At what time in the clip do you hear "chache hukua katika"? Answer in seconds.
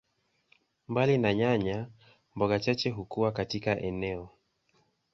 2.59-3.79